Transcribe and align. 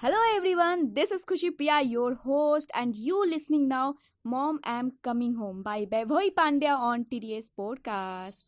Hello 0.00 0.18
everyone, 0.36 0.94
this 0.94 1.10
is 1.10 1.24
Khushi 1.24 1.48
Priya, 1.56 1.82
your 1.82 2.14
host, 2.14 2.70
and 2.72 2.94
you 2.94 3.28
listening 3.28 3.66
now. 3.66 3.96
Mom, 4.22 4.60
I'm 4.62 4.92
coming 5.02 5.34
home 5.34 5.64
by 5.64 5.86
Vaibhavi 5.86 6.34
Pandya 6.34 6.74
on 6.78 7.04
TDS 7.04 7.46
podcast. 7.58 8.44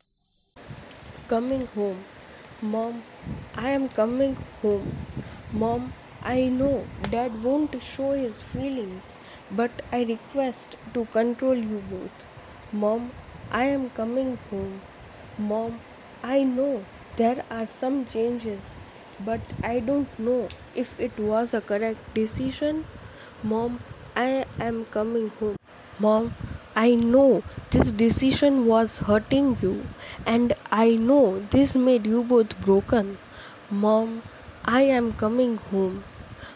Coming 1.26 1.66
home. 1.74 2.04
Mom, 2.62 3.02
I 3.56 3.70
am 3.70 3.88
coming 3.88 4.36
home. 4.62 4.92
Mom, 5.52 5.92
I 6.22 6.44
know 6.44 6.86
dad 7.10 7.42
won't 7.42 7.74
show 7.82 8.12
his 8.12 8.40
feelings, 8.40 9.16
but 9.50 9.72
I 9.90 10.04
request 10.04 10.76
to 10.94 11.04
control 11.06 11.56
you 11.56 11.82
both. 11.90 12.28
Mom, 12.72 13.10
I 13.50 13.64
am 13.64 13.90
coming 13.90 14.38
home. 14.52 14.80
Mom, 15.36 15.80
I 16.22 16.44
know 16.44 16.84
there 17.16 17.44
are 17.50 17.66
some 17.66 18.06
changes, 18.06 18.76
but 19.24 19.40
I 19.62 19.80
don't 19.80 20.18
know 20.18 20.48
if 20.74 20.98
it 20.98 21.18
was 21.18 21.54
a 21.54 21.60
correct 21.60 22.14
decision. 22.14 22.84
Mom, 23.42 23.80
I 24.16 24.46
am 24.58 24.84
coming 24.86 25.30
home. 25.40 25.56
Mom, 25.98 26.34
I 26.74 26.94
know 26.94 27.42
this 27.70 27.92
decision 27.92 28.66
was 28.66 28.98
hurting 29.00 29.56
you, 29.60 29.86
and 30.24 30.52
I 30.70 30.96
know 30.96 31.40
this 31.50 31.74
made 31.74 32.06
you 32.06 32.22
both 32.22 32.60
broken. 32.60 33.18
Mom, 33.70 34.22
I 34.64 34.82
am 34.82 35.12
coming 35.12 35.56
home. 35.72 36.04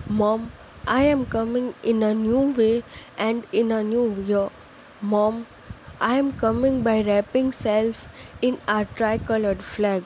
Mom, 0.09 0.53
I 0.87 1.03
am 1.03 1.27
coming 1.27 1.75
in 1.83 2.03
a 2.03 2.15
new 2.15 2.53
way 2.53 2.83
and 3.19 3.47
in 3.53 3.73
a 3.73 3.83
new 3.83 4.15
year. 4.27 4.51
Mom, 5.01 5.47
I 6.01 6.17
am 6.19 6.33
coming 6.33 6.83
by 6.83 7.01
wrapping 7.03 7.53
self 7.53 8.09
in 8.43 8.59
our 8.69 8.85
tricolored 8.85 9.63
flag. 9.63 10.05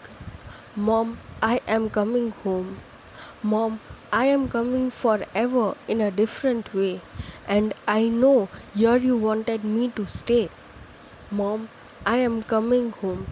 Mom, 0.77 1.19
I 1.41 1.61
am 1.69 1.89
coming 1.89 2.33
home. 2.43 2.79
Mom, 3.45 3.79
I 4.13 4.25
am 4.27 4.49
coming 4.49 4.91
forever 4.91 5.77
in 5.87 6.01
a 6.01 6.11
different 6.11 6.75
way, 6.75 7.01
and 7.47 7.75
I 7.87 8.09
know 8.09 8.49
here 8.75 8.97
you 8.97 9.17
wanted 9.17 9.63
me 9.63 9.89
to 9.95 10.07
stay. 10.07 10.51
Mom, 11.31 11.69
I 12.05 12.17
am 12.17 12.43
coming 12.43 12.91
home. 12.91 13.27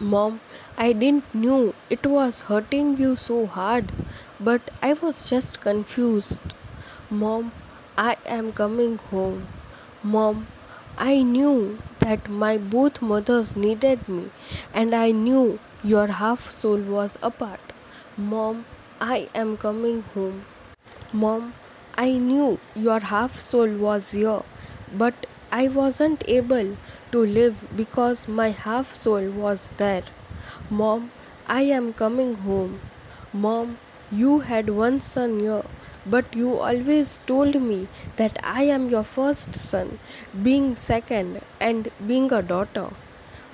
Mom, 0.00 0.40
I 0.76 0.92
didn't 0.92 1.32
knew 1.32 1.74
it 1.88 2.04
was 2.04 2.40
hurting 2.48 2.96
you 2.96 3.14
so 3.14 3.46
hard, 3.46 3.92
but 4.40 4.72
I 4.82 4.94
was 4.94 5.30
just 5.30 5.60
confused. 5.60 6.56
Mom, 7.10 7.52
I 7.96 8.16
am 8.26 8.52
coming 8.52 8.98
home. 9.12 9.46
Mom, 10.02 10.48
I 10.96 11.22
knew 11.22 11.78
that 11.98 12.28
my 12.28 12.56
both 12.56 13.02
mothers 13.02 13.56
needed 13.56 14.08
me, 14.08 14.30
and 14.72 14.94
I 14.94 15.10
knew 15.10 15.58
your 15.82 16.06
half 16.06 16.56
soul 16.60 16.78
was 16.78 17.18
apart. 17.20 17.72
Mom, 18.16 18.64
I 19.00 19.28
am 19.34 19.56
coming 19.56 20.02
home. 20.14 20.44
Mom, 21.12 21.54
I 21.98 22.12
knew 22.12 22.60
your 22.76 23.00
half 23.00 23.38
soul 23.38 23.76
was 23.76 24.12
here, 24.12 24.42
but 24.92 25.26
I 25.50 25.66
wasn't 25.68 26.22
able 26.28 26.76
to 27.10 27.26
live 27.26 27.64
because 27.76 28.26
my 28.28 28.50
half 28.50 28.94
soul 28.94 29.30
was 29.30 29.70
there. 29.76 30.04
Mom, 30.70 31.10
I 31.46 31.62
am 31.62 31.92
coming 31.92 32.36
home. 32.36 32.80
Mom, 33.32 33.78
you 34.12 34.40
had 34.40 34.70
one 34.70 35.00
son 35.00 35.40
here, 35.40 35.64
but 36.06 36.34
you 36.36 36.58
always 36.58 37.18
told 37.26 37.60
me 37.60 37.88
that 38.16 38.38
I 38.42 38.64
am 38.64 38.88
your 38.88 39.04
first 39.04 39.54
son, 39.54 39.98
being 40.42 40.76
second, 40.76 41.40
and 41.60 41.90
being 42.06 42.32
a 42.32 42.42
daughter. 42.42 42.90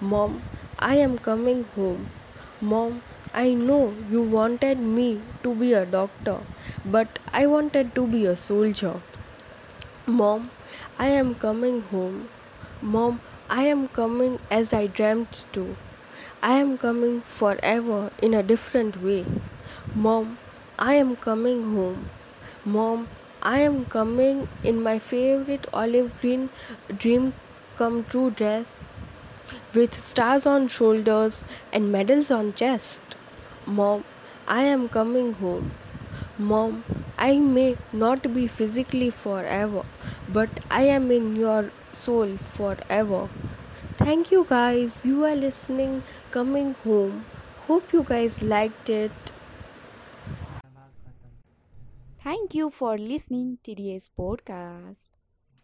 Mom, 0.00 0.42
I 0.78 0.96
am 0.96 1.18
coming 1.18 1.64
home. 1.76 2.10
Mom, 2.60 3.02
I 3.32 3.54
know 3.54 3.94
you 4.10 4.22
wanted 4.22 4.78
me 4.78 5.20
to 5.42 5.54
be 5.54 5.72
a 5.72 5.86
doctor, 5.86 6.38
but 6.84 7.18
I 7.32 7.46
wanted 7.46 7.94
to 7.94 8.06
be 8.06 8.26
a 8.26 8.36
soldier. 8.36 9.00
Mom, 10.06 10.50
I 10.98 11.08
am 11.08 11.34
coming 11.34 11.82
home. 11.82 12.28
Mom, 12.82 13.20
I 13.48 13.64
am 13.64 13.86
coming 13.88 14.38
as 14.50 14.72
I 14.74 14.86
dreamt 14.86 15.44
to. 15.52 15.76
I 16.42 16.56
am 16.56 16.78
coming 16.78 17.20
forever 17.20 18.10
in 18.20 18.34
a 18.34 18.42
different 18.42 19.02
way. 19.02 19.24
Mom, 19.94 20.38
I 20.78 20.94
am 20.94 21.14
coming 21.14 21.74
home. 21.74 22.08
Mom, 22.66 23.08
I 23.42 23.60
am 23.60 23.86
coming 23.86 24.46
in 24.62 24.82
my 24.82 24.98
favorite 24.98 25.66
olive 25.72 26.20
green 26.20 26.50
dream 26.94 27.32
come 27.76 28.04
true 28.04 28.30
dress 28.30 28.84
with 29.74 29.94
stars 29.94 30.44
on 30.44 30.68
shoulders 30.68 31.42
and 31.72 31.90
medals 31.90 32.30
on 32.30 32.52
chest. 32.52 33.00
Mom, 33.64 34.04
I 34.46 34.64
am 34.64 34.90
coming 34.90 35.32
home. 35.32 35.70
Mom, 36.38 36.84
I 37.16 37.38
may 37.38 37.78
not 37.94 38.34
be 38.34 38.46
physically 38.46 39.08
forever, 39.08 39.86
but 40.28 40.50
I 40.70 40.82
am 40.82 41.10
in 41.10 41.36
your 41.36 41.70
soul 41.92 42.36
forever. 42.36 43.30
Thank 43.96 44.30
you 44.30 44.46
guys. 44.46 45.06
You 45.06 45.24
are 45.24 45.34
listening, 45.34 46.02
coming 46.30 46.74
home. 46.84 47.24
Hope 47.68 47.90
you 47.94 48.02
guys 48.02 48.42
liked 48.42 48.90
it. 48.90 49.12
Thank 52.22 52.54
you 52.54 52.70
for 52.70 52.96
listening 52.96 53.58
to 53.64 53.74
today's 53.74 54.10
podcast. 54.16 55.08